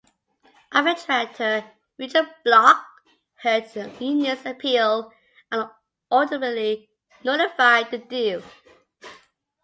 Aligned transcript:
Arbitrator 0.71 1.63
Richard 1.99 2.25
Bloch 2.43 2.83
heard 3.35 3.71
the 3.71 3.87
union's 4.03 4.43
appeal, 4.47 5.13
and 5.51 5.69
ultimately 6.09 6.89
nullified 7.23 7.91
the 7.91 7.99
deal. 7.99 8.41